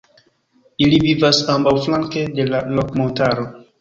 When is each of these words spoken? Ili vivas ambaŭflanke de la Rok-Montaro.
Ili 0.85 0.97
vivas 1.03 1.41
ambaŭflanke 1.55 2.23
de 2.41 2.47
la 2.51 2.63
Rok-Montaro. 2.73 3.47